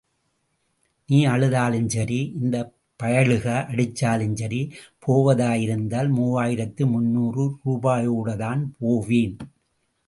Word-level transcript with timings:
நீ 1.09 1.17
அழுதாலும் 1.25 1.89
சரி... 1.89 2.17
இந்த 2.41 2.57
பயலுக 2.99 3.45
அடிச்சாலும் 3.71 4.33
சரி... 4.33 4.61
போவதாய் 4.99 5.61
இருந்தால், 5.61 6.09
மூவாயிரத்து 6.11 6.85
முந்நூறு 6.85 7.45
ரூபாயோடத்தான் 7.65 8.63
போவேன். 8.79 9.35